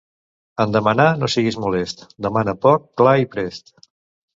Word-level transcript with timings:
En 0.65 0.73
demanar 0.75 1.05
no 1.25 1.29
siguis 1.35 1.59
molest; 1.67 2.03
demana 2.29 2.59
poc, 2.67 2.93
clar 3.03 3.19
i 3.29 3.33
prest. 3.37 3.77